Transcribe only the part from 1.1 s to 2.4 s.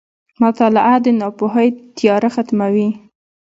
ناپوهۍ تیاره